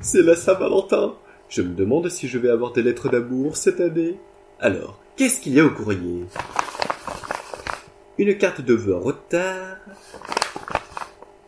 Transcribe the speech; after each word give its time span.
c'est 0.00 0.22
la 0.22 0.36
Saint-Valentin. 0.36 1.14
Je 1.48 1.62
me 1.62 1.74
demande 1.74 2.08
si 2.08 2.28
je 2.28 2.38
vais 2.38 2.50
avoir 2.50 2.72
des 2.72 2.82
lettres 2.82 3.08
d'amour 3.08 3.56
cette 3.56 3.80
année. 3.80 4.18
Alors, 4.60 4.98
qu'est-ce 5.16 5.40
qu'il 5.40 5.54
y 5.54 5.60
a 5.60 5.64
au 5.64 5.70
courrier? 5.70 6.26
Une 8.18 8.36
carte 8.38 8.60
de 8.60 8.74
vœux 8.74 8.96
en 8.96 9.00
retard. 9.00 9.76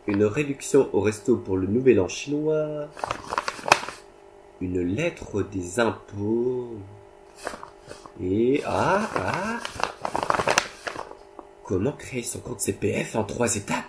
Une 0.07 0.25
réduction 0.25 0.89
au 0.93 1.01
resto 1.01 1.37
pour 1.37 1.57
le 1.57 1.67
nouvel 1.67 1.99
an 1.99 2.07
chinois. 2.07 2.87
Une 4.61 4.81
lettre 4.81 5.43
des 5.43 5.79
impôts. 5.79 6.77
Et 8.21 8.61
ah 8.65 9.09
ah 9.15 9.59
Comment 11.63 11.93
créer 11.93 12.23
son 12.23 12.39
compte 12.39 12.59
CPF 12.59 13.15
en 13.15 13.23
trois 13.23 13.55
étapes? 13.55 13.85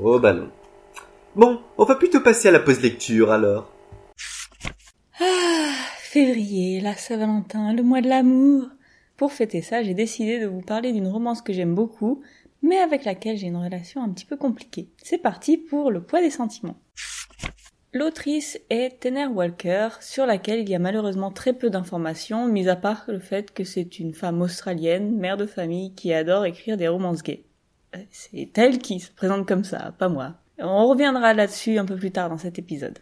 Oh 0.00 0.18
bah 0.18 0.32
non. 0.32 0.48
Bon, 1.34 1.62
on 1.78 1.84
va 1.84 1.94
plutôt 1.94 2.20
passer 2.20 2.48
à 2.48 2.50
la 2.50 2.60
pause 2.60 2.82
lecture 2.82 3.32
alors. 3.32 3.72
Ah, 5.18 5.72
février, 5.96 6.78
la 6.82 6.94
Saint-Valentin, 6.94 7.72
le 7.72 7.82
mois 7.82 8.02
de 8.02 8.08
l'amour. 8.10 8.68
Pour 9.16 9.32
fêter 9.32 9.62
ça, 9.62 9.82
j'ai 9.82 9.94
décidé 9.94 10.40
de 10.40 10.46
vous 10.46 10.60
parler 10.60 10.92
d'une 10.92 11.08
romance 11.08 11.40
que 11.40 11.54
j'aime 11.54 11.74
beaucoup, 11.74 12.20
mais 12.60 12.76
avec 12.76 13.06
laquelle 13.06 13.38
j'ai 13.38 13.46
une 13.46 13.56
relation 13.56 14.02
un 14.02 14.10
petit 14.10 14.26
peu 14.26 14.36
compliquée. 14.36 14.90
C'est 15.02 15.16
parti 15.16 15.56
pour 15.56 15.90
le 15.90 16.02
poids 16.02 16.20
des 16.20 16.28
sentiments. 16.28 16.76
L'autrice 17.94 18.60
est 18.68 19.00
Tenner 19.00 19.26
Walker, 19.26 19.88
sur 20.00 20.26
laquelle 20.26 20.60
il 20.60 20.68
y 20.68 20.74
a 20.74 20.78
malheureusement 20.78 21.30
très 21.30 21.54
peu 21.54 21.70
d'informations, 21.70 22.46
mis 22.46 22.68
à 22.68 22.76
part 22.76 23.04
le 23.08 23.20
fait 23.20 23.54
que 23.54 23.64
c'est 23.64 23.98
une 23.98 24.12
femme 24.12 24.42
australienne, 24.42 25.16
mère 25.16 25.38
de 25.38 25.46
famille, 25.46 25.94
qui 25.94 26.12
adore 26.12 26.44
écrire 26.44 26.76
des 26.76 26.88
romances 26.88 27.22
gays. 27.22 27.44
Euh, 27.96 28.00
c'est 28.10 28.58
elle 28.58 28.80
qui 28.80 29.00
se 29.00 29.10
présente 29.10 29.48
comme 29.48 29.64
ça, 29.64 29.94
pas 29.98 30.10
moi. 30.10 30.34
On 30.64 30.86
reviendra 30.86 31.34
là-dessus 31.34 31.78
un 31.78 31.84
peu 31.84 31.96
plus 31.96 32.12
tard 32.12 32.28
dans 32.28 32.38
cet 32.38 32.58
épisode. 32.58 33.00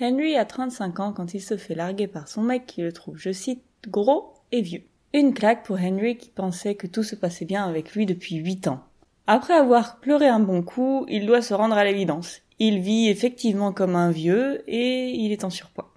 Henry 0.00 0.36
a 0.36 0.44
35 0.44 1.00
ans 1.00 1.12
quand 1.12 1.34
il 1.34 1.40
se 1.40 1.56
fait 1.56 1.74
larguer 1.74 2.06
par 2.06 2.28
son 2.28 2.42
mec 2.42 2.66
qui 2.66 2.82
le 2.82 2.92
trouve, 2.92 3.16
je 3.16 3.32
cite, 3.32 3.64
gros 3.88 4.34
et 4.52 4.62
vieux. 4.62 4.84
Une 5.12 5.34
claque 5.34 5.64
pour 5.64 5.80
Henry 5.80 6.16
qui 6.16 6.30
pensait 6.30 6.76
que 6.76 6.86
tout 6.86 7.02
se 7.02 7.16
passait 7.16 7.46
bien 7.46 7.66
avec 7.66 7.94
lui 7.94 8.06
depuis 8.06 8.36
8 8.36 8.68
ans. 8.68 8.84
Après 9.26 9.54
avoir 9.54 9.98
pleuré 9.98 10.28
un 10.28 10.38
bon 10.38 10.62
coup, 10.62 11.04
il 11.08 11.26
doit 11.26 11.42
se 11.42 11.54
rendre 11.54 11.76
à 11.76 11.84
l'évidence. 11.84 12.42
Il 12.60 12.78
vit 12.78 13.08
effectivement 13.08 13.72
comme 13.72 13.96
un 13.96 14.12
vieux 14.12 14.62
et 14.68 15.10
il 15.10 15.32
est 15.32 15.42
en 15.42 15.50
surpoids. 15.50 15.94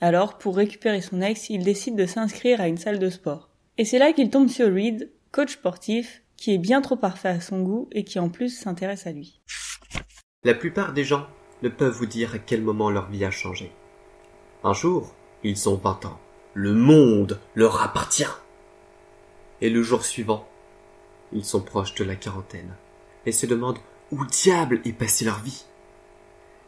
Alors, 0.00 0.38
pour 0.38 0.56
récupérer 0.56 1.02
son 1.02 1.20
ex, 1.20 1.50
il 1.50 1.62
décide 1.62 1.96
de 1.96 2.06
s'inscrire 2.06 2.60
à 2.60 2.68
une 2.68 2.78
salle 2.78 2.98
de 2.98 3.10
sport. 3.10 3.50
Et 3.76 3.84
c'est 3.84 3.98
là 3.98 4.12
qu'il 4.12 4.30
tombe 4.30 4.48
sur 4.48 4.72
Reed, 4.72 5.10
coach 5.30 5.54
sportif, 5.54 6.22
qui 6.36 6.54
est 6.54 6.58
bien 6.58 6.80
trop 6.80 6.96
parfait 6.96 7.28
à 7.28 7.40
son 7.40 7.62
goût 7.62 7.88
et 7.92 8.04
qui 8.04 8.18
en 8.18 8.28
plus 8.28 8.50
s'intéresse 8.50 9.06
à 9.06 9.12
lui. 9.12 9.40
La 10.44 10.52
plupart 10.52 10.92
des 10.92 11.04
gens 11.04 11.26
ne 11.62 11.70
peuvent 11.70 11.96
vous 11.96 12.04
dire 12.04 12.34
à 12.34 12.38
quel 12.38 12.60
moment 12.60 12.90
leur 12.90 13.08
vie 13.08 13.24
a 13.24 13.30
changé. 13.30 13.72
Un 14.62 14.74
jour, 14.74 15.14
ils 15.42 15.70
ont 15.70 15.76
20 15.76 16.04
ans. 16.04 16.20
Le 16.52 16.74
monde 16.74 17.40
leur 17.54 17.82
appartient. 17.82 18.26
Et 19.62 19.70
le 19.70 19.82
jour 19.82 20.04
suivant, 20.04 20.46
ils 21.32 21.46
sont 21.46 21.62
proches 21.62 21.94
de 21.94 22.04
la 22.04 22.14
quarantaine 22.14 22.76
et 23.24 23.32
se 23.32 23.46
demandent 23.46 23.78
où 24.12 24.26
diable 24.26 24.82
est 24.84 24.92
passée 24.92 25.24
leur 25.24 25.40
vie. 25.40 25.64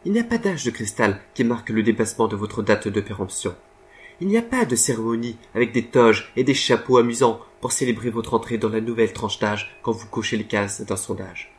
Il 0.07 0.13
n'y 0.13 0.21
a 0.21 0.25
pas 0.25 0.39
d'âge 0.39 0.65
de 0.65 0.71
cristal 0.71 1.21
qui 1.35 1.45
marque 1.45 1.69
le 1.69 1.83
dépassement 1.83 2.29
de 2.29 2.37
votre 2.37 2.63
date 2.63 2.89
de 2.89 3.01
péremption. 3.03 3.55
Il 4.23 4.29
n'y 4.29 4.39
a 4.39 4.43
pas 4.43 4.65
de 4.65 4.77
cérémonie 4.77 5.37
avec 5.55 5.73
des 5.73 5.85
toges 5.85 6.33
et 6.37 6.45
des 6.45 6.55
chapeaux 6.55 6.97
amusants 6.97 7.41
pour 7.61 7.73
célébrer 7.73 8.09
votre 8.09 8.33
entrée 8.33 8.57
dans 8.57 8.71
la 8.71 8.81
nouvelle 8.81 9.13
tranche 9.13 9.39
d'âge 9.39 9.79
quand 9.83 9.93
vous 9.93 10.09
cochez 10.09 10.39
les 10.39 10.47
cases 10.47 10.81
d'un 10.81 10.97
sondage. 10.97 11.56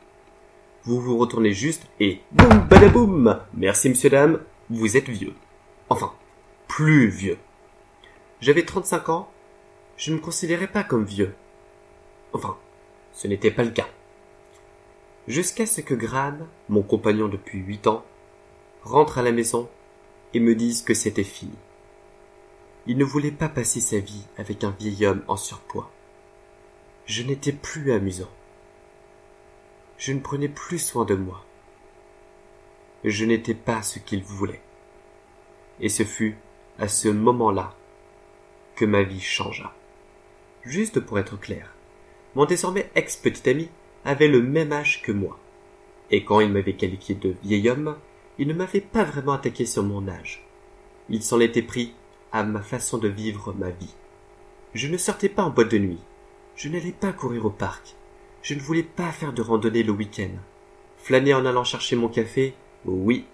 Vous 0.88 1.02
vous 1.02 1.18
retournez 1.18 1.52
juste 1.52 1.82
et 2.00 2.22
boum 2.32 2.66
badaboum 2.66 3.38
Merci 3.52 3.90
monsieur 3.90 4.08
dame, 4.08 4.40
vous 4.70 4.96
êtes 4.96 5.10
vieux. 5.10 5.34
Enfin, 5.90 6.14
plus 6.66 7.08
vieux. 7.08 7.36
J'avais 8.40 8.64
35 8.64 9.10
ans, 9.10 9.30
je 9.98 10.10
ne 10.10 10.16
me 10.16 10.20
considérais 10.22 10.66
pas 10.66 10.84
comme 10.84 11.04
vieux. 11.04 11.34
Enfin, 12.32 12.56
ce 13.12 13.28
n'était 13.28 13.50
pas 13.50 13.64
le 13.64 13.70
cas. 13.70 13.86
Jusqu'à 15.26 15.66
ce 15.66 15.82
que 15.82 15.92
Gran, 15.92 16.38
mon 16.70 16.80
compagnon 16.80 17.28
depuis 17.28 17.58
huit 17.58 17.86
ans, 17.86 18.02
rentre 18.82 19.18
à 19.18 19.22
la 19.22 19.32
maison 19.32 19.68
et 20.32 20.40
me 20.40 20.54
dise 20.54 20.80
que 20.80 20.94
c'était 20.94 21.22
fini. 21.22 21.58
Il 22.86 22.96
ne 22.96 23.04
voulait 23.04 23.30
pas 23.30 23.50
passer 23.50 23.82
sa 23.82 23.98
vie 23.98 24.24
avec 24.38 24.64
un 24.64 24.70
vieil 24.70 25.04
homme 25.04 25.22
en 25.28 25.36
surpoids. 25.36 25.90
Je 27.04 27.24
n'étais 27.24 27.52
plus 27.52 27.92
amusant. 27.92 28.30
Je 29.98 30.12
ne 30.12 30.20
prenais 30.20 30.48
plus 30.48 30.78
soin 30.78 31.04
de 31.04 31.16
moi. 31.16 31.44
Je 33.04 33.24
n'étais 33.24 33.54
pas 33.54 33.82
ce 33.82 33.98
qu'il 33.98 34.22
voulait. 34.22 34.62
Et 35.80 35.88
ce 35.88 36.04
fut 36.04 36.36
à 36.78 36.86
ce 36.86 37.08
moment-là 37.08 37.74
que 38.76 38.84
ma 38.84 39.02
vie 39.02 39.20
changea. 39.20 39.74
Juste 40.62 41.00
pour 41.00 41.18
être 41.18 41.38
clair, 41.38 41.74
mon 42.36 42.44
désormais 42.44 42.90
ex-petit 42.94 43.50
ami 43.50 43.68
avait 44.04 44.28
le 44.28 44.40
même 44.40 44.72
âge 44.72 45.02
que 45.02 45.10
moi. 45.10 45.38
Et 46.12 46.24
quand 46.24 46.38
il 46.38 46.52
m'avait 46.52 46.76
qualifié 46.76 47.16
de 47.16 47.34
vieil 47.42 47.68
homme, 47.68 47.96
il 48.38 48.46
ne 48.46 48.54
m'avait 48.54 48.80
pas 48.80 49.02
vraiment 49.02 49.32
attaqué 49.32 49.66
sur 49.66 49.82
mon 49.82 50.06
âge. 50.06 50.46
Il 51.08 51.24
s'en 51.24 51.40
était 51.40 51.62
pris 51.62 51.92
à 52.30 52.44
ma 52.44 52.62
façon 52.62 52.98
de 52.98 53.08
vivre 53.08 53.52
ma 53.52 53.70
vie. 53.70 53.94
Je 54.74 54.86
ne 54.86 54.96
sortais 54.96 55.28
pas 55.28 55.42
en 55.42 55.50
boîte 55.50 55.72
de 55.72 55.78
nuit. 55.78 56.00
Je 56.54 56.68
n'allais 56.68 56.92
pas 56.92 57.12
courir 57.12 57.46
au 57.46 57.50
parc. 57.50 57.96
Je 58.48 58.54
ne 58.54 58.60
voulais 58.60 58.82
pas 58.82 59.12
faire 59.12 59.34
de 59.34 59.42
randonnée 59.42 59.82
le 59.82 59.92
week-end. 59.92 60.30
Flâner 60.96 61.34
en 61.34 61.44
allant 61.44 61.64
chercher 61.64 61.96
mon 61.96 62.08
café, 62.08 62.54
oui. 62.86 63.26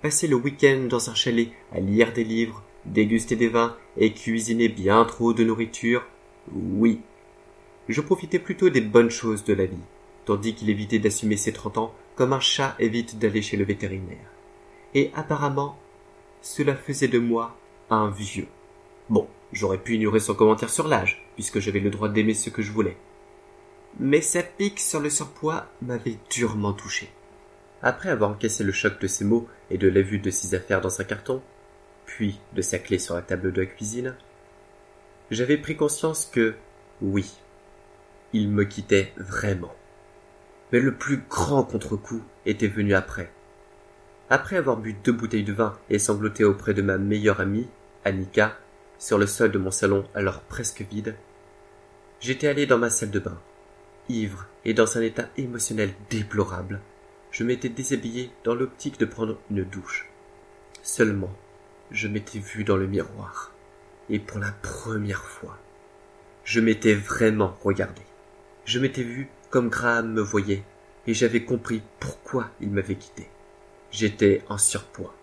Passer 0.00 0.28
le 0.28 0.36
week-end 0.36 0.86
dans 0.88 1.10
un 1.10 1.14
chalet 1.16 1.48
à 1.72 1.80
lire 1.80 2.12
des 2.12 2.22
livres, 2.22 2.62
déguster 2.84 3.34
des 3.34 3.48
vins 3.48 3.74
et 3.96 4.12
cuisiner 4.12 4.68
bien 4.68 5.04
trop 5.06 5.32
de 5.32 5.42
nourriture, 5.42 6.06
oui. 6.52 7.00
Je 7.88 8.00
profitais 8.00 8.38
plutôt 8.38 8.70
des 8.70 8.80
bonnes 8.80 9.10
choses 9.10 9.42
de 9.42 9.54
la 9.54 9.66
vie, 9.66 9.74
tandis 10.24 10.54
qu'il 10.54 10.70
évitait 10.70 11.00
d'assumer 11.00 11.36
ses 11.36 11.52
trente 11.52 11.76
ans 11.76 11.92
comme 12.14 12.32
un 12.32 12.38
chat 12.38 12.76
évite 12.78 13.18
d'aller 13.18 13.42
chez 13.42 13.56
le 13.56 13.64
vétérinaire 13.64 14.30
et 14.94 15.10
apparemment 15.16 15.76
cela 16.42 16.76
faisait 16.76 17.08
de 17.08 17.18
moi 17.18 17.56
un 17.90 18.08
vieux. 18.08 18.46
Bon, 19.10 19.26
j'aurais 19.52 19.78
pu 19.78 19.96
ignorer 19.96 20.20
son 20.20 20.36
commentaire 20.36 20.70
sur 20.70 20.86
l'âge, 20.86 21.26
puisque 21.34 21.58
j'avais 21.58 21.80
le 21.80 21.90
droit 21.90 22.08
d'aimer 22.08 22.34
ce 22.34 22.50
que 22.50 22.62
je 22.62 22.70
voulais. 22.70 22.96
Mais 24.00 24.20
sa 24.20 24.42
pique 24.42 24.80
sur 24.80 25.00
le 25.00 25.10
surpoids 25.10 25.66
m'avait 25.80 26.18
durement 26.30 26.72
touché. 26.72 27.10
Après 27.82 28.08
avoir 28.08 28.30
encaissé 28.30 28.64
le 28.64 28.72
choc 28.72 29.00
de 29.00 29.06
ses 29.06 29.24
mots 29.24 29.48
et 29.70 29.78
de 29.78 29.88
la 29.88 30.02
vue 30.02 30.18
de 30.18 30.30
ses 30.30 30.54
affaires 30.54 30.80
dans 30.80 31.00
un 31.00 31.04
carton, 31.04 31.42
puis 32.06 32.40
de 32.54 32.62
sa 32.62 32.78
clé 32.78 32.98
sur 32.98 33.14
la 33.14 33.22
table 33.22 33.52
de 33.52 33.60
la 33.60 33.66
cuisine, 33.66 34.14
j'avais 35.30 35.58
pris 35.58 35.76
conscience 35.76 36.26
que, 36.26 36.54
oui, 37.00 37.30
il 38.32 38.48
me 38.48 38.64
quittait 38.64 39.12
vraiment. 39.16 39.74
Mais 40.72 40.80
le 40.80 40.94
plus 40.94 41.18
grand 41.28 41.62
contre-coup 41.62 42.22
était 42.46 42.68
venu 42.68 42.94
après, 42.94 43.30
après 44.30 44.56
avoir 44.56 44.78
bu 44.78 44.94
deux 44.94 45.12
bouteilles 45.12 45.44
de 45.44 45.52
vin 45.52 45.78
et 45.90 45.98
sangloté 45.98 46.44
auprès 46.44 46.72
de 46.72 46.82
ma 46.82 46.96
meilleure 46.96 47.40
amie, 47.40 47.68
Annika, 48.04 48.56
sur 48.98 49.18
le 49.18 49.26
sol 49.26 49.52
de 49.52 49.58
mon 49.58 49.70
salon 49.70 50.04
alors 50.14 50.40
presque 50.40 50.80
vide, 50.80 51.14
j'étais 52.20 52.48
allé 52.48 52.66
dans 52.66 52.78
ma 52.78 52.88
salle 52.88 53.10
de 53.10 53.18
bain. 53.18 53.38
Ivre 54.08 54.46
et 54.64 54.74
dans 54.74 54.98
un 54.98 55.00
état 55.00 55.28
émotionnel 55.38 55.90
déplorable, 56.10 56.80
je 57.30 57.42
m'étais 57.42 57.68
déshabillé 57.70 58.30
dans 58.44 58.54
l'optique 58.54 58.98
de 59.00 59.06
prendre 59.06 59.38
une 59.50 59.64
douche. 59.64 60.08
Seulement, 60.82 61.34
je 61.90 62.08
m'étais 62.08 62.38
vu 62.38 62.64
dans 62.64 62.76
le 62.76 62.86
miroir. 62.86 63.52
Et 64.10 64.18
pour 64.18 64.38
la 64.38 64.52
première 64.52 65.24
fois, 65.24 65.58
je 66.44 66.60
m'étais 66.60 66.94
vraiment 66.94 67.56
regardé. 67.62 68.02
Je 68.66 68.78
m'étais 68.78 69.02
vu 69.02 69.28
comme 69.48 69.70
Graham 69.70 70.12
me 70.12 70.20
voyait, 70.20 70.62
et 71.06 71.14
j'avais 71.14 71.44
compris 71.44 71.82
pourquoi 72.00 72.50
il 72.60 72.70
m'avait 72.70 72.96
quitté. 72.96 73.28
J'étais 73.90 74.42
en 74.48 74.58
surpoids. 74.58 75.14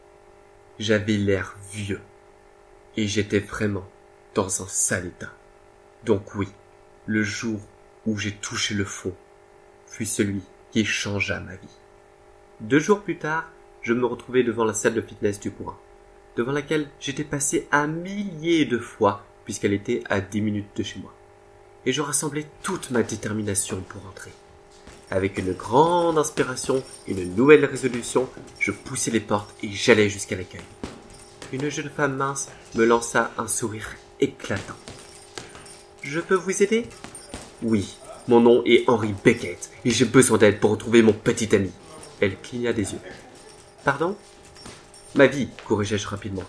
J'avais 0.79 1.17
l'air 1.17 1.55
vieux. 1.71 2.01
Et 2.97 3.07
j'étais 3.07 3.39
vraiment 3.39 3.87
dans 4.33 4.63
un 4.63 4.67
sale 4.67 5.07
état. 5.07 5.31
Donc 6.03 6.33
oui, 6.35 6.47
le 7.05 7.21
jour 7.23 7.59
où 8.05 8.17
j'ai 8.17 8.31
touché 8.31 8.73
le 8.73 8.85
fond 8.85 9.13
fut 9.87 10.05
celui 10.05 10.41
qui 10.71 10.85
changea 10.85 11.39
ma 11.39 11.55
vie. 11.55 11.77
Deux 12.61 12.79
jours 12.79 13.01
plus 13.01 13.17
tard, 13.17 13.49
je 13.81 13.93
me 13.93 14.05
retrouvais 14.05 14.43
devant 14.43 14.63
la 14.63 14.73
salle 14.73 14.93
de 14.93 15.01
fitness 15.01 15.39
du 15.39 15.51
coin, 15.51 15.77
devant 16.35 16.51
laquelle 16.51 16.89
j'étais 16.99 17.23
passé 17.23 17.67
un 17.71 17.87
millier 17.87 18.65
de 18.65 18.77
fois 18.77 19.25
puisqu'elle 19.43 19.73
était 19.73 20.03
à 20.09 20.21
dix 20.21 20.41
minutes 20.41 20.75
de 20.75 20.83
chez 20.83 20.99
moi. 20.99 21.13
Et 21.85 21.91
je 21.91 22.01
rassemblais 22.01 22.45
toute 22.61 22.91
ma 22.91 23.03
détermination 23.03 23.81
pour 23.81 24.05
entrer. 24.05 24.31
Avec 25.09 25.37
une 25.37 25.51
grande 25.51 26.17
inspiration, 26.17 26.83
une 27.07 27.35
nouvelle 27.35 27.65
résolution, 27.65 28.29
je 28.59 28.71
poussai 28.71 29.11
les 29.11 29.19
portes 29.19 29.53
et 29.61 29.69
j'allai 29.69 30.09
jusqu'à 30.09 30.37
l'accueil. 30.37 30.61
Une 31.51 31.69
jeune 31.69 31.89
femme 31.89 32.15
mince 32.15 32.49
me 32.75 32.85
lança 32.85 33.31
un 33.37 33.47
sourire 33.47 33.89
éclatant. 34.21 34.77
Je 36.01 36.21
peux 36.21 36.35
vous 36.35 36.63
aider? 36.63 36.87
Oui, 37.63 37.95
mon 38.27 38.39
nom 38.39 38.63
est 38.65 38.83
Henry 38.87 39.13
Beckett 39.23 39.69
et 39.85 39.91
j'ai 39.91 40.05
besoin 40.05 40.37
d'aide 40.37 40.59
pour 40.59 40.71
retrouver 40.71 41.01
mon 41.01 41.13
petit 41.13 41.55
ami. 41.55 41.71
Elle 42.19 42.37
cligna 42.37 42.73
des 42.73 42.93
yeux. 42.93 42.99
Pardon? 43.83 44.15
Ma 45.15 45.27
vie, 45.27 45.49
corrigeai-je 45.67 46.07
rapidement. 46.07 46.43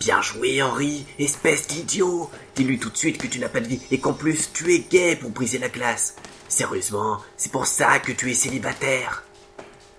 Bien 0.00 0.22
joué, 0.22 0.62
Henri, 0.62 1.06
espèce 1.18 1.66
d'idiot. 1.66 2.30
Dis-lui 2.56 2.78
tout 2.78 2.90
de 2.90 2.96
suite 2.96 3.18
que 3.18 3.26
tu 3.26 3.38
n'as 3.38 3.48
pas 3.48 3.60
de 3.60 3.68
vie 3.68 3.80
et 3.90 4.00
qu'en 4.00 4.12
plus 4.12 4.50
tu 4.52 4.74
es 4.74 4.80
gay 4.80 5.16
pour 5.16 5.30
briser 5.30 5.58
la 5.58 5.68
glace. 5.68 6.16
Sérieusement, 6.48 7.20
c'est 7.36 7.52
pour 7.52 7.66
ça 7.66 7.98
que 7.98 8.12
tu 8.12 8.30
es 8.30 8.34
célibataire. 8.34 9.24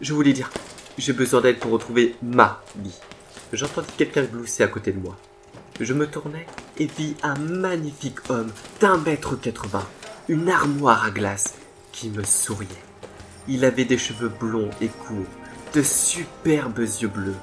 Je 0.01 0.13
voulais 0.13 0.33
dire, 0.33 0.51
j'ai 0.97 1.13
besoin 1.13 1.41
d'aide 1.41 1.59
pour 1.59 1.71
retrouver 1.71 2.15
ma 2.21 2.61
vie. 2.75 2.95
J'entendis 3.53 3.91
quelqu'un 3.97 4.23
glousser 4.23 4.63
à 4.63 4.67
côté 4.67 4.91
de 4.91 4.99
moi. 4.99 5.17
Je 5.79 5.93
me 5.93 6.07
tournai 6.07 6.45
et 6.77 6.85
vis 6.85 7.15
un 7.23 7.35
magnifique 7.35 8.29
homme 8.29 8.51
d'un 8.79 8.97
mètre 8.97 9.39
quatre-vingts, 9.39 9.87
une 10.31 10.47
armoire 10.47 11.03
à 11.03 11.11
glace, 11.11 11.55
qui 11.91 12.09
me 12.09 12.23
souriait. 12.23 12.69
Il 13.49 13.65
avait 13.65 13.83
des 13.83 13.97
cheveux 13.97 14.29
blonds 14.29 14.69
et 14.79 14.87
courts, 14.87 15.25
de 15.73 15.83
superbes 15.83 16.79
yeux 16.79 17.09
bleus, 17.09 17.35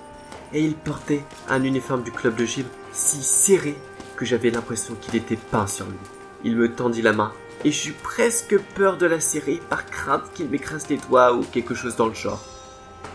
et 0.54 0.64
il 0.64 0.74
portait 0.74 1.22
un 1.50 1.62
uniforme 1.64 2.02
du 2.02 2.10
club 2.10 2.34
de 2.34 2.46
gym 2.46 2.64
si 2.92 3.22
serré 3.22 3.76
que 4.16 4.24
j'avais 4.24 4.48
l'impression 4.48 4.94
qu'il 4.94 5.16
était 5.16 5.36
peint 5.36 5.66
sur 5.66 5.84
lui. 5.84 5.98
Il 6.44 6.56
me 6.56 6.74
tendit 6.74 7.02
la 7.02 7.12
main 7.12 7.30
et 7.62 7.72
j'eus 7.72 7.92
presque 7.92 8.58
peur 8.74 8.96
de 8.96 9.04
la 9.04 9.20
serrer 9.20 9.60
par 9.68 9.84
crainte 9.84 10.32
qu'il 10.32 10.48
m'écrase 10.48 10.88
les 10.88 10.96
doigts 10.96 11.34
ou 11.34 11.42
quelque 11.42 11.74
chose 11.74 11.96
dans 11.96 12.06
le 12.06 12.14
genre. 12.14 12.42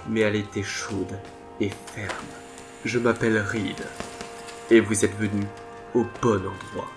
Mais 0.08 0.19
elle 0.19 0.36
était 0.36 0.62
chaude 0.62 1.18
et 1.60 1.72
ferme. 1.96 2.14
Je 2.86 3.00
m'appelle 3.00 3.40
Reed 3.40 3.84
et 4.69 4.81
vous 4.81 5.04
êtes 5.04 5.18
venu 5.18 5.48
au 5.96 6.06
bon 6.22 6.38
endroit. 6.38 6.92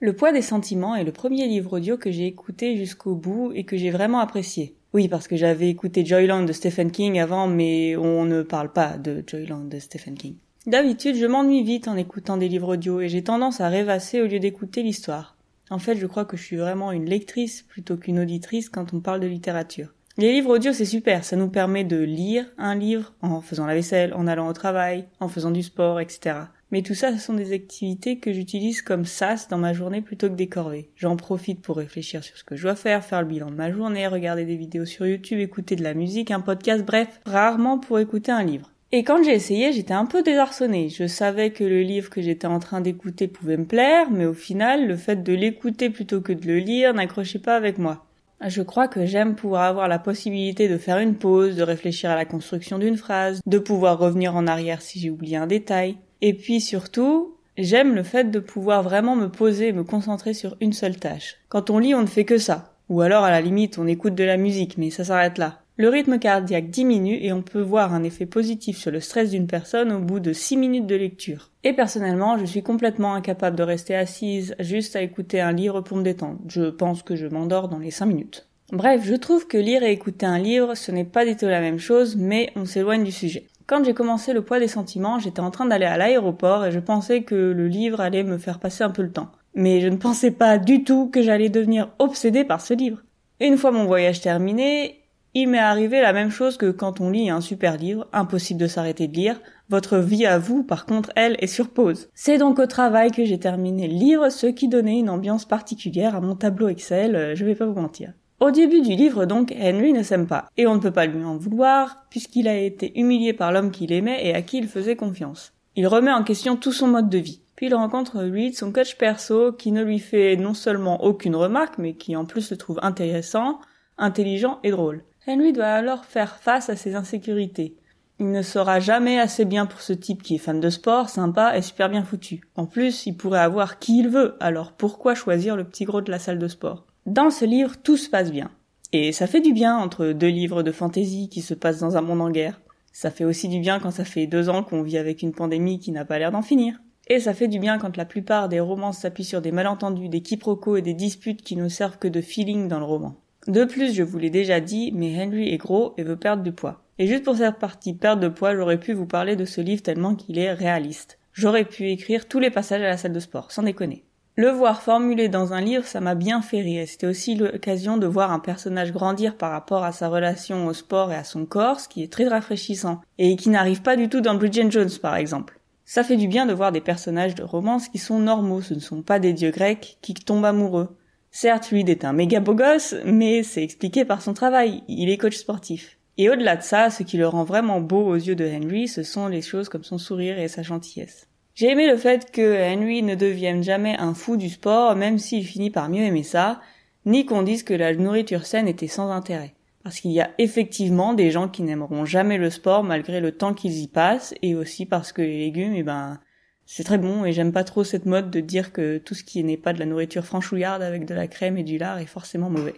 Le 0.00 0.12
poids 0.12 0.30
des 0.30 0.42
sentiments 0.42 0.94
est 0.94 1.02
le 1.02 1.10
premier 1.10 1.48
livre 1.48 1.78
audio 1.78 1.96
que 1.96 2.12
j'ai 2.12 2.26
écouté 2.26 2.76
jusqu'au 2.76 3.16
bout 3.16 3.50
et 3.56 3.64
que 3.64 3.76
j'ai 3.76 3.90
vraiment 3.90 4.20
apprécié. 4.20 4.76
Oui, 4.94 5.08
parce 5.08 5.26
que 5.26 5.36
j'avais 5.36 5.68
écouté 5.68 6.06
Joyland 6.06 6.44
de 6.44 6.52
Stephen 6.52 6.92
King 6.92 7.18
avant, 7.18 7.48
mais 7.48 7.96
on 7.96 8.24
ne 8.24 8.42
parle 8.42 8.72
pas 8.72 8.96
de 8.96 9.24
Joyland 9.26 9.64
de 9.64 9.80
Stephen 9.80 10.14
King. 10.14 10.36
D'habitude, 10.68 11.16
je 11.16 11.26
m'ennuie 11.26 11.64
vite 11.64 11.88
en 11.88 11.96
écoutant 11.96 12.36
des 12.36 12.48
livres 12.48 12.74
audio 12.74 13.00
et 13.00 13.08
j'ai 13.08 13.24
tendance 13.24 13.60
à 13.60 13.68
rêvasser 13.68 14.22
au 14.22 14.28
lieu 14.28 14.38
d'écouter 14.38 14.84
l'histoire. 14.84 15.36
En 15.68 15.80
fait, 15.80 15.96
je 15.96 16.06
crois 16.06 16.24
que 16.24 16.36
je 16.36 16.44
suis 16.44 16.56
vraiment 16.56 16.92
une 16.92 17.06
lectrice 17.06 17.62
plutôt 17.62 17.96
qu'une 17.96 18.20
auditrice 18.20 18.68
quand 18.68 18.94
on 18.94 19.00
parle 19.00 19.18
de 19.18 19.26
littérature. 19.26 19.92
Les 20.16 20.32
livres 20.32 20.54
audio, 20.54 20.72
c'est 20.72 20.84
super, 20.84 21.24
ça 21.24 21.34
nous 21.34 21.48
permet 21.48 21.82
de 21.82 21.98
lire 21.98 22.46
un 22.56 22.76
livre 22.76 23.14
en 23.20 23.40
faisant 23.40 23.66
la 23.66 23.74
vaisselle, 23.74 24.14
en 24.14 24.28
allant 24.28 24.48
au 24.48 24.52
travail, 24.52 25.06
en 25.18 25.26
faisant 25.26 25.50
du 25.50 25.64
sport, 25.64 25.98
etc. 25.98 26.36
Mais 26.70 26.82
tout 26.82 26.94
ça, 26.94 27.12
ce 27.12 27.18
sont 27.18 27.34
des 27.34 27.52
activités 27.52 28.18
que 28.18 28.32
j'utilise 28.32 28.82
comme 28.82 29.06
sas 29.06 29.48
dans 29.48 29.56
ma 29.56 29.72
journée 29.72 30.02
plutôt 30.02 30.28
que 30.28 30.34
des 30.34 30.48
corvées. 30.48 30.90
J'en 30.96 31.16
profite 31.16 31.62
pour 31.62 31.78
réfléchir 31.78 32.22
sur 32.22 32.36
ce 32.36 32.44
que 32.44 32.56
je 32.56 32.62
dois 32.62 32.74
faire, 32.74 33.04
faire 33.04 33.22
le 33.22 33.28
bilan 33.28 33.50
de 33.50 33.56
ma 33.56 33.72
journée, 33.72 34.06
regarder 34.06 34.44
des 34.44 34.56
vidéos 34.56 34.84
sur 34.84 35.06
YouTube, 35.06 35.38
écouter 35.38 35.76
de 35.76 35.82
la 35.82 35.94
musique, 35.94 36.30
un 36.30 36.40
podcast, 36.40 36.84
bref, 36.84 37.20
rarement 37.24 37.78
pour 37.78 37.98
écouter 37.98 38.32
un 38.32 38.42
livre. 38.42 38.70
Et 38.92 39.04
quand 39.04 39.22
j'ai 39.22 39.34
essayé, 39.34 39.72
j'étais 39.72 39.94
un 39.94 40.06
peu 40.06 40.22
désarçonnée. 40.22 40.88
Je 40.88 41.06
savais 41.06 41.50
que 41.50 41.64
le 41.64 41.82
livre 41.82 42.08
que 42.10 42.22
j'étais 42.22 42.46
en 42.46 42.58
train 42.58 42.80
d'écouter 42.80 43.28
pouvait 43.28 43.58
me 43.58 43.66
plaire, 43.66 44.10
mais 44.10 44.24
au 44.24 44.34
final, 44.34 44.86
le 44.86 44.96
fait 44.96 45.22
de 45.22 45.32
l'écouter 45.34 45.90
plutôt 45.90 46.22
que 46.22 46.32
de 46.32 46.46
le 46.46 46.58
lire 46.58 46.94
n'accrochait 46.94 47.38
pas 47.38 47.56
avec 47.56 47.76
moi. 47.76 48.06
Je 48.46 48.62
crois 48.62 48.88
que 48.88 49.04
j'aime 49.04 49.34
pouvoir 49.34 49.64
avoir 49.64 49.88
la 49.88 49.98
possibilité 49.98 50.68
de 50.68 50.78
faire 50.78 50.98
une 50.98 51.16
pause, 51.16 51.56
de 51.56 51.62
réfléchir 51.62 52.10
à 52.10 52.14
la 52.14 52.24
construction 52.24 52.78
d'une 52.78 52.96
phrase, 52.96 53.40
de 53.44 53.58
pouvoir 53.58 53.98
revenir 53.98 54.36
en 54.36 54.46
arrière 54.46 54.80
si 54.80 55.00
j'ai 55.00 55.10
oublié 55.10 55.36
un 55.36 55.46
détail. 55.48 55.96
Et 56.20 56.34
puis 56.34 56.60
surtout, 56.60 57.34
j'aime 57.56 57.94
le 57.94 58.02
fait 58.02 58.30
de 58.30 58.38
pouvoir 58.40 58.82
vraiment 58.82 59.16
me 59.16 59.28
poser 59.28 59.68
et 59.68 59.72
me 59.72 59.84
concentrer 59.84 60.34
sur 60.34 60.56
une 60.60 60.72
seule 60.72 60.96
tâche. 60.96 61.36
Quand 61.48 61.70
on 61.70 61.78
lit, 61.78 61.94
on 61.94 62.02
ne 62.02 62.06
fait 62.06 62.24
que 62.24 62.38
ça. 62.38 62.74
Ou 62.88 63.02
alors, 63.02 63.24
à 63.24 63.30
la 63.30 63.40
limite, 63.40 63.78
on 63.78 63.86
écoute 63.86 64.14
de 64.14 64.24
la 64.24 64.36
musique, 64.36 64.78
mais 64.78 64.90
ça 64.90 65.04
s'arrête 65.04 65.38
là. 65.38 65.60
Le 65.76 65.88
rythme 65.88 66.18
cardiaque 66.18 66.70
diminue 66.70 67.18
et 67.22 67.32
on 67.32 67.42
peut 67.42 67.60
voir 67.60 67.94
un 67.94 68.02
effet 68.02 68.26
positif 68.26 68.78
sur 68.78 68.90
le 68.90 68.98
stress 68.98 69.30
d'une 69.30 69.46
personne 69.46 69.92
au 69.92 70.00
bout 70.00 70.18
de 70.18 70.32
6 70.32 70.56
minutes 70.56 70.86
de 70.86 70.96
lecture. 70.96 71.52
Et 71.62 71.72
personnellement, 71.72 72.36
je 72.36 72.46
suis 72.46 72.64
complètement 72.64 73.14
incapable 73.14 73.56
de 73.56 73.62
rester 73.62 73.94
assise 73.94 74.56
juste 74.58 74.96
à 74.96 75.02
écouter 75.02 75.40
un 75.40 75.52
livre 75.52 75.80
pour 75.82 75.96
me 75.96 76.02
détendre. 76.02 76.40
Je 76.48 76.70
pense 76.70 77.04
que 77.04 77.14
je 77.14 77.28
m'endors 77.28 77.68
dans 77.68 77.78
les 77.78 77.92
5 77.92 78.06
minutes. 78.06 78.48
Bref, 78.72 79.02
je 79.04 79.14
trouve 79.14 79.46
que 79.46 79.56
lire 79.56 79.84
et 79.84 79.92
écouter 79.92 80.26
un 80.26 80.40
livre, 80.40 80.74
ce 80.74 80.90
n'est 80.90 81.04
pas 81.04 81.24
du 81.24 81.36
tout 81.36 81.46
la 81.46 81.60
même 81.60 81.78
chose, 81.78 82.16
mais 82.16 82.50
on 82.56 82.64
s'éloigne 82.64 83.04
du 83.04 83.12
sujet. 83.12 83.46
Quand 83.68 83.84
j'ai 83.84 83.92
commencé 83.92 84.32
le 84.32 84.40
poids 84.40 84.60
des 84.60 84.66
sentiments, 84.66 85.18
j'étais 85.18 85.40
en 85.40 85.50
train 85.50 85.66
d'aller 85.66 85.84
à 85.84 85.98
l'aéroport 85.98 86.64
et 86.64 86.72
je 86.72 86.78
pensais 86.78 87.22
que 87.22 87.34
le 87.34 87.68
livre 87.68 88.00
allait 88.00 88.24
me 88.24 88.38
faire 88.38 88.60
passer 88.60 88.82
un 88.82 88.88
peu 88.88 89.02
le 89.02 89.12
temps. 89.12 89.30
Mais 89.54 89.82
je 89.82 89.88
ne 89.88 89.98
pensais 89.98 90.30
pas 90.30 90.56
du 90.56 90.84
tout 90.84 91.10
que 91.10 91.20
j'allais 91.20 91.50
devenir 91.50 91.90
obsédée 91.98 92.44
par 92.44 92.62
ce 92.62 92.72
livre. 92.72 93.02
Une 93.40 93.58
fois 93.58 93.70
mon 93.70 93.84
voyage 93.84 94.22
terminé, 94.22 95.02
il 95.34 95.50
m'est 95.50 95.58
arrivé 95.58 96.00
la 96.00 96.14
même 96.14 96.30
chose 96.30 96.56
que 96.56 96.70
quand 96.70 97.02
on 97.02 97.10
lit 97.10 97.28
un 97.28 97.42
super 97.42 97.76
livre, 97.76 98.08
impossible 98.14 98.58
de 98.58 98.68
s'arrêter 98.68 99.06
de 99.06 99.14
lire. 99.14 99.38
Votre 99.68 99.98
vie 99.98 100.24
à 100.24 100.38
vous, 100.38 100.62
par 100.62 100.86
contre, 100.86 101.12
elle, 101.14 101.36
est 101.40 101.46
sur 101.46 101.68
pause. 101.68 102.08
C'est 102.14 102.38
donc 102.38 102.58
au 102.58 102.66
travail 102.66 103.10
que 103.10 103.26
j'ai 103.26 103.38
terminé 103.38 103.86
le 103.86 103.98
livre, 103.98 104.30
ce 104.30 104.46
qui 104.46 104.68
donnait 104.68 104.98
une 104.98 105.10
ambiance 105.10 105.44
particulière 105.44 106.16
à 106.16 106.22
mon 106.22 106.36
tableau 106.36 106.68
Excel, 106.68 107.14
euh, 107.14 107.34
je 107.34 107.44
vais 107.44 107.54
pas 107.54 107.66
vous 107.66 107.78
mentir. 107.78 108.14
Au 108.40 108.52
début 108.52 108.82
du 108.82 108.94
livre, 108.94 109.24
donc, 109.24 109.52
Henry 109.60 109.92
ne 109.92 110.04
s'aime 110.04 110.28
pas, 110.28 110.48
et 110.56 110.68
on 110.68 110.76
ne 110.76 110.80
peut 110.80 110.92
pas 110.92 111.06
lui 111.06 111.24
en 111.24 111.36
vouloir, 111.36 112.04
puisqu'il 112.08 112.46
a 112.46 112.56
été 112.56 112.96
humilié 112.98 113.32
par 113.32 113.50
l'homme 113.50 113.72
qu'il 113.72 113.92
aimait 113.92 114.24
et 114.24 114.32
à 114.32 114.42
qui 114.42 114.58
il 114.58 114.68
faisait 114.68 114.94
confiance. 114.94 115.52
Il 115.74 115.88
remet 115.88 116.12
en 116.12 116.22
question 116.22 116.56
tout 116.56 116.72
son 116.72 116.86
mode 116.86 117.08
de 117.08 117.18
vie. 117.18 117.40
Puis 117.56 117.66
il 117.66 117.74
rencontre 117.74 118.18
Reed, 118.18 118.56
son 118.56 118.70
coach 118.70 118.96
perso, 118.96 119.52
qui 119.52 119.72
ne 119.72 119.82
lui 119.82 119.98
fait 119.98 120.36
non 120.36 120.54
seulement 120.54 121.02
aucune 121.02 121.34
remarque, 121.34 121.78
mais 121.78 121.94
qui 121.94 122.14
en 122.14 122.24
plus 122.24 122.52
le 122.52 122.56
trouve 122.56 122.78
intéressant, 122.82 123.58
intelligent 123.96 124.60
et 124.62 124.70
drôle. 124.70 125.02
Henry 125.26 125.52
doit 125.52 125.66
alors 125.66 126.04
faire 126.04 126.36
face 126.36 126.70
à 126.70 126.76
ses 126.76 126.94
insécurités. 126.94 127.76
Il 128.20 128.30
ne 128.30 128.42
sera 128.42 128.80
jamais 128.80 129.18
assez 129.20 129.44
bien 129.44 129.66
pour 129.66 129.80
ce 129.80 129.92
type 129.92 130.22
qui 130.22 130.36
est 130.36 130.38
fan 130.38 130.58
de 130.58 130.70
sport, 130.70 131.08
sympa 131.08 131.56
et 131.56 131.62
super 131.62 131.88
bien 131.88 132.02
foutu. 132.02 132.42
En 132.56 132.66
plus, 132.66 133.06
il 133.06 133.16
pourrait 133.16 133.40
avoir 133.40 133.78
qui 133.78 133.98
il 133.98 134.08
veut, 134.08 134.36
alors 134.40 134.72
pourquoi 134.72 135.14
choisir 135.14 135.56
le 135.56 135.64
petit 135.64 135.84
gros 135.84 136.00
de 136.00 136.10
la 136.10 136.18
salle 136.18 136.38
de 136.38 136.48
sport? 136.48 136.87
Dans 137.06 137.30
ce 137.30 137.44
livre, 137.44 137.76
tout 137.82 137.96
se 137.96 138.10
passe 138.10 138.30
bien. 138.30 138.50
Et 138.92 139.12
ça 139.12 139.26
fait 139.26 139.40
du 139.40 139.52
bien 139.52 139.76
entre 139.76 140.12
deux 140.12 140.28
livres 140.28 140.62
de 140.62 140.72
fantaisie 140.72 141.28
qui 141.28 141.42
se 141.42 141.54
passent 141.54 141.80
dans 141.80 141.96
un 141.96 142.00
monde 142.00 142.22
en 142.22 142.30
guerre. 142.30 142.60
Ça 142.92 143.10
fait 143.10 143.24
aussi 143.24 143.48
du 143.48 143.60
bien 143.60 143.80
quand 143.80 143.90
ça 143.90 144.04
fait 144.04 144.26
deux 144.26 144.48
ans 144.48 144.62
qu'on 144.62 144.82
vit 144.82 144.98
avec 144.98 145.22
une 145.22 145.32
pandémie 145.32 145.78
qui 145.78 145.92
n'a 145.92 146.04
pas 146.04 146.18
l'air 146.18 146.32
d'en 146.32 146.42
finir. 146.42 146.80
Et 147.06 147.20
ça 147.20 147.32
fait 147.32 147.48
du 147.48 147.58
bien 147.58 147.78
quand 147.78 147.96
la 147.96 148.04
plupart 148.04 148.48
des 148.48 148.60
romans 148.60 148.92
s'appuient 148.92 149.24
sur 149.24 149.40
des 149.40 149.52
malentendus, 149.52 150.08
des 150.08 150.20
quiproquos 150.20 150.76
et 150.76 150.82
des 150.82 150.94
disputes 150.94 151.42
qui 151.42 151.56
ne 151.56 151.68
servent 151.68 151.98
que 151.98 152.08
de 152.08 152.20
feeling 152.20 152.68
dans 152.68 152.78
le 152.78 152.84
roman. 152.84 153.14
De 153.46 153.64
plus, 153.64 153.94
je 153.94 154.02
vous 154.02 154.18
l'ai 154.18 154.30
déjà 154.30 154.60
dit, 154.60 154.92
mais 154.94 155.14
Henry 155.18 155.48
est 155.48 155.56
gros 155.56 155.94
et 155.96 156.02
veut 156.02 156.16
perdre 156.16 156.42
du 156.42 156.52
poids. 156.52 156.82
Et 156.98 157.06
juste 157.06 157.24
pour 157.24 157.36
cette 157.36 157.58
partie 157.58 157.94
perte 157.94 158.20
de 158.20 158.28
poids, 158.28 158.54
j'aurais 158.54 158.80
pu 158.80 158.92
vous 158.92 159.06
parler 159.06 159.36
de 159.36 159.44
ce 159.44 159.60
livre 159.60 159.82
tellement 159.82 160.14
qu'il 160.14 160.38
est 160.38 160.52
réaliste. 160.52 161.18
J'aurais 161.32 161.64
pu 161.64 161.88
écrire 161.88 162.26
tous 162.26 162.40
les 162.40 162.50
passages 162.50 162.82
à 162.82 162.88
la 162.88 162.96
salle 162.96 163.12
de 163.12 163.20
sport, 163.20 163.52
sans 163.52 163.62
déconner. 163.62 164.04
Le 164.38 164.50
voir 164.50 164.82
formulé 164.82 165.28
dans 165.28 165.52
un 165.52 165.60
livre, 165.60 165.84
ça 165.84 166.00
m'a 166.00 166.14
bien 166.14 166.42
fait 166.42 166.60
rire. 166.60 166.86
C'était 166.86 167.08
aussi 167.08 167.34
l'occasion 167.34 167.96
de 167.96 168.06
voir 168.06 168.30
un 168.30 168.38
personnage 168.38 168.92
grandir 168.92 169.36
par 169.36 169.50
rapport 169.50 169.82
à 169.82 169.90
sa 169.90 170.08
relation 170.08 170.68
au 170.68 170.72
sport 170.72 171.10
et 171.10 171.16
à 171.16 171.24
son 171.24 171.44
corps, 171.44 171.80
ce 171.80 171.88
qui 171.88 172.04
est 172.04 172.12
très 172.12 172.28
rafraîchissant, 172.28 173.00
et 173.18 173.34
qui 173.34 173.48
n'arrive 173.48 173.82
pas 173.82 173.96
du 173.96 174.08
tout 174.08 174.20
dans 174.20 174.36
Bridget 174.36 174.70
Jones 174.70 174.96
par 175.02 175.16
exemple. 175.16 175.58
Ça 175.84 176.04
fait 176.04 176.16
du 176.16 176.28
bien 176.28 176.46
de 176.46 176.52
voir 176.52 176.70
des 176.70 176.80
personnages 176.80 177.34
de 177.34 177.42
romance 177.42 177.88
qui 177.88 177.98
sont 177.98 178.20
normaux, 178.20 178.62
ce 178.62 178.74
ne 178.74 178.78
sont 178.78 179.02
pas 179.02 179.18
des 179.18 179.32
dieux 179.32 179.50
grecs 179.50 179.98
qui 180.02 180.14
tombent 180.14 180.44
amoureux. 180.44 180.96
Certes, 181.32 181.70
Reed 181.72 181.88
est 181.88 182.04
un 182.04 182.12
méga 182.12 182.38
beau 182.38 182.54
gosse, 182.54 182.94
mais 183.04 183.42
c'est 183.42 183.64
expliqué 183.64 184.04
par 184.04 184.22
son 184.22 184.34
travail. 184.34 184.84
Il 184.86 185.10
est 185.10 185.18
coach 185.18 185.36
sportif. 185.36 185.98
Et 186.16 186.30
au-delà 186.30 186.54
de 186.54 186.62
ça, 186.62 186.90
ce 186.90 187.02
qui 187.02 187.16
le 187.16 187.26
rend 187.26 187.42
vraiment 187.42 187.80
beau 187.80 188.06
aux 188.06 188.14
yeux 188.14 188.36
de 188.36 188.48
Henry, 188.48 188.86
ce 188.86 189.02
sont 189.02 189.26
les 189.26 189.42
choses 189.42 189.68
comme 189.68 189.82
son 189.82 189.98
sourire 189.98 190.38
et 190.38 190.46
sa 190.46 190.62
gentillesse. 190.62 191.27
J'ai 191.58 191.70
aimé 191.70 191.88
le 191.88 191.96
fait 191.96 192.30
que 192.30 192.72
Henry 192.72 193.02
ne 193.02 193.16
devienne 193.16 193.64
jamais 193.64 193.96
un 193.96 194.14
fou 194.14 194.36
du 194.36 194.48
sport, 194.48 194.94
même 194.94 195.18
s'il 195.18 195.44
finit 195.44 195.70
par 195.72 195.88
mieux 195.88 196.04
aimer 196.04 196.22
ça, 196.22 196.60
ni 197.04 197.26
qu'on 197.26 197.42
dise 197.42 197.64
que 197.64 197.74
la 197.74 197.92
nourriture 197.92 198.46
saine 198.46 198.68
était 198.68 198.86
sans 198.86 199.10
intérêt. 199.10 199.56
Parce 199.82 199.98
qu'il 199.98 200.12
y 200.12 200.20
a 200.20 200.30
effectivement 200.38 201.14
des 201.14 201.32
gens 201.32 201.48
qui 201.48 201.64
n'aimeront 201.64 202.04
jamais 202.04 202.38
le 202.38 202.50
sport 202.50 202.84
malgré 202.84 203.18
le 203.18 203.32
temps 203.32 203.54
qu'ils 203.54 203.78
y 203.78 203.88
passent, 203.88 204.34
et 204.40 204.54
aussi 204.54 204.86
parce 204.86 205.10
que 205.10 205.20
les 205.20 205.36
légumes, 205.36 205.74
eh 205.74 205.82
ben, 205.82 206.20
c'est 206.64 206.84
très 206.84 206.96
bon 206.96 207.24
et 207.24 207.32
j'aime 207.32 207.52
pas 207.52 207.64
trop 207.64 207.82
cette 207.82 208.06
mode 208.06 208.30
de 208.30 208.38
dire 208.38 208.72
que 208.72 208.98
tout 208.98 209.14
ce 209.14 209.24
qui 209.24 209.42
n'est 209.42 209.56
pas 209.56 209.72
de 209.72 209.80
la 209.80 209.86
nourriture 209.86 210.24
franchouillarde 210.24 210.82
avec 210.82 211.06
de 211.06 211.14
la 211.14 211.26
crème 211.26 211.58
et 211.58 211.64
du 211.64 211.76
lard 211.76 211.98
est 211.98 212.06
forcément 212.06 212.50
mauvais. 212.50 212.76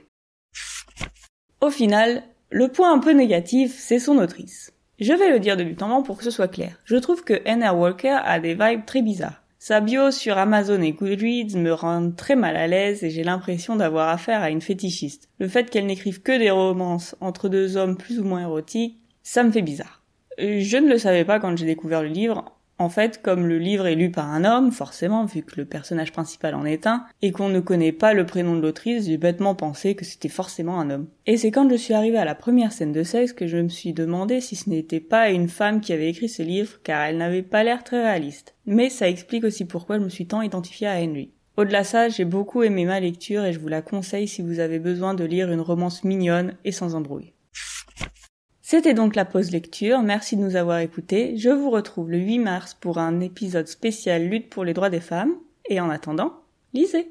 Au 1.60 1.68
final, 1.68 2.22
le 2.48 2.68
point 2.68 2.94
un 2.94 2.98
peu 2.98 3.10
négatif, 3.10 3.76
c'est 3.78 3.98
son 3.98 4.16
autrice. 4.16 4.72
Je 5.00 5.14
vais 5.14 5.30
le 5.30 5.40
dire 5.40 5.56
de 5.56 5.64
but 5.64 5.82
en 5.82 5.88
blanc 5.88 6.02
pour 6.02 6.18
que 6.18 6.24
ce 6.24 6.30
soit 6.30 6.48
clair. 6.48 6.78
Je 6.84 6.96
trouve 6.96 7.24
que 7.24 7.40
Anna 7.46 7.74
Walker 7.74 8.18
a 8.22 8.38
des 8.38 8.54
vibes 8.54 8.84
très 8.84 9.00
bizarres. 9.00 9.42
Sa 9.58 9.80
bio 9.80 10.10
sur 10.10 10.36
Amazon 10.36 10.82
et 10.82 10.92
Goodreads 10.92 11.56
me 11.56 11.72
rend 11.72 12.10
très 12.10 12.36
mal 12.36 12.54
à 12.56 12.66
l'aise 12.66 13.02
et 13.02 13.08
j'ai 13.08 13.24
l'impression 13.24 13.76
d'avoir 13.76 14.10
affaire 14.10 14.42
à 14.42 14.50
une 14.50 14.60
fétichiste. 14.60 15.28
Le 15.38 15.48
fait 15.48 15.70
qu'elle 15.70 15.86
n'écrive 15.86 16.20
que 16.20 16.38
des 16.38 16.50
romances 16.50 17.16
entre 17.20 17.48
deux 17.48 17.78
hommes 17.78 17.96
plus 17.96 18.20
ou 18.20 18.24
moins 18.24 18.42
érotiques, 18.42 18.98
ça 19.22 19.42
me 19.42 19.50
fait 19.50 19.62
bizarre. 19.62 20.02
Je 20.38 20.76
ne 20.76 20.88
le 20.88 20.98
savais 20.98 21.24
pas 21.24 21.40
quand 21.40 21.56
j'ai 21.56 21.66
découvert 21.66 22.02
le 22.02 22.08
livre, 22.08 22.56
En 22.80 22.88
fait, 22.88 23.20
comme 23.20 23.46
le 23.46 23.58
livre 23.58 23.86
est 23.86 23.94
lu 23.94 24.10
par 24.10 24.32
un 24.32 24.42
homme, 24.42 24.72
forcément, 24.72 25.26
vu 25.26 25.42
que 25.42 25.56
le 25.58 25.66
personnage 25.66 26.12
principal 26.12 26.54
en 26.54 26.64
est 26.64 26.86
un, 26.86 27.04
et 27.20 27.30
qu'on 27.30 27.50
ne 27.50 27.60
connaît 27.60 27.92
pas 27.92 28.14
le 28.14 28.24
prénom 28.24 28.56
de 28.56 28.62
l'autrice, 28.62 29.04
j'ai 29.04 29.18
bêtement 29.18 29.54
pensé 29.54 29.94
que 29.94 30.06
c'était 30.06 30.30
forcément 30.30 30.80
un 30.80 30.88
homme. 30.88 31.06
Et 31.26 31.36
c'est 31.36 31.50
quand 31.50 31.68
je 31.68 31.76
suis 31.76 31.92
arrivée 31.92 32.16
à 32.16 32.24
la 32.24 32.34
première 32.34 32.72
scène 32.72 32.92
de 32.92 33.02
sexe 33.02 33.34
que 33.34 33.46
je 33.46 33.58
me 33.58 33.68
suis 33.68 33.92
demandé 33.92 34.40
si 34.40 34.56
ce 34.56 34.70
n'était 34.70 34.98
pas 34.98 35.28
une 35.28 35.50
femme 35.50 35.82
qui 35.82 35.92
avait 35.92 36.08
écrit 36.08 36.30
ce 36.30 36.42
livre, 36.42 36.80
car 36.82 37.02
elle 37.02 37.18
n'avait 37.18 37.42
pas 37.42 37.64
l'air 37.64 37.84
très 37.84 38.02
réaliste. 38.02 38.54
Mais 38.64 38.88
ça 38.88 39.10
explique 39.10 39.44
aussi 39.44 39.66
pourquoi 39.66 39.98
je 39.98 40.04
me 40.04 40.08
suis 40.08 40.26
tant 40.26 40.40
identifiée 40.40 40.88
à 40.88 41.02
Henry. 41.02 41.32
Au-delà 41.58 41.82
de 41.82 41.86
ça, 41.86 42.08
j'ai 42.08 42.24
beaucoup 42.24 42.62
aimé 42.62 42.86
ma 42.86 42.98
lecture 42.98 43.44
et 43.44 43.52
je 43.52 43.58
vous 43.58 43.68
la 43.68 43.82
conseille 43.82 44.26
si 44.26 44.40
vous 44.40 44.58
avez 44.58 44.78
besoin 44.78 45.12
de 45.12 45.24
lire 45.24 45.52
une 45.52 45.60
romance 45.60 46.02
mignonne 46.02 46.54
et 46.64 46.72
sans 46.72 46.94
embrouille. 46.94 47.34
C'était 48.72 48.94
donc 48.94 49.16
la 49.16 49.24
pause 49.24 49.50
lecture, 49.50 50.00
merci 50.00 50.36
de 50.36 50.42
nous 50.42 50.54
avoir 50.54 50.78
écoutés. 50.78 51.36
Je 51.36 51.48
vous 51.48 51.70
retrouve 51.70 52.08
le 52.08 52.18
8 52.18 52.38
mars 52.38 52.72
pour 52.72 52.98
un 52.98 53.18
épisode 53.18 53.66
spécial 53.66 54.28
lutte 54.28 54.48
pour 54.48 54.62
les 54.64 54.74
droits 54.74 54.90
des 54.90 55.00
femmes. 55.00 55.34
Et 55.68 55.80
en 55.80 55.90
attendant, 55.90 56.34
lisez 56.72 57.10